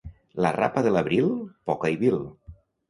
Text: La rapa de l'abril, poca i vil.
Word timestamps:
La 0.45 0.51
rapa 0.55 0.83
de 0.87 0.95
l'abril, 0.95 1.31
poca 1.71 1.95
i 1.99 2.05
vil. 2.07 2.21